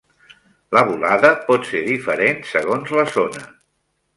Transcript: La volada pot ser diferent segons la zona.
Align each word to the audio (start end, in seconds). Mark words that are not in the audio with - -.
La 0.77 0.81
volada 0.91 1.29
pot 1.49 1.69
ser 1.73 1.83
diferent 1.91 2.41
segons 2.55 2.95
la 2.99 3.07
zona. 3.19 3.45